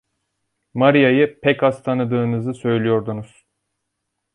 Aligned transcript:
Maria'yı 0.73 1.39
pek 1.39 1.63
az 1.63 1.83
tanıdığınızı 1.83 2.53
söylüyordunuz! 2.53 3.45